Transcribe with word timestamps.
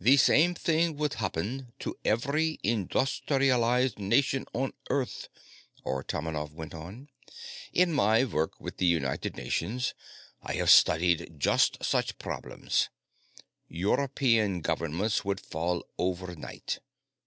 "The 0.00 0.16
same 0.16 0.54
thing 0.54 0.96
would 0.96 1.12
happen 1.12 1.74
in 1.84 1.92
every 2.02 2.58
industrialized 2.62 3.98
nation 3.98 4.46
on 4.54 4.72
Earth," 4.88 5.28
Artomonov 5.84 6.54
went 6.54 6.72
on. 6.72 7.10
"In 7.74 7.92
my 7.92 8.24
work 8.24 8.58
with 8.58 8.78
the 8.78 8.86
United 8.86 9.36
Nations, 9.36 9.92
I 10.42 10.54
have 10.54 10.70
studied 10.70 11.34
just 11.38 11.84
such 11.84 12.16
problems. 12.18 12.88
European 13.68 14.62
governments 14.62 15.26
would 15.26 15.40
fall 15.40 15.86
overnight. 15.98 16.78